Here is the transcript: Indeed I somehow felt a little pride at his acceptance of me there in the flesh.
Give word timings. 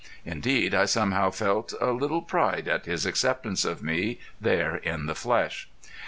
Indeed 0.25 0.73
I 0.73 0.85
somehow 0.85 1.29
felt 1.29 1.75
a 1.79 1.91
little 1.91 2.23
pride 2.23 2.67
at 2.67 2.87
his 2.87 3.05
acceptance 3.05 3.63
of 3.63 3.83
me 3.83 4.17
there 4.39 4.77
in 4.77 5.05
the 5.05 5.13
flesh. 5.13 5.69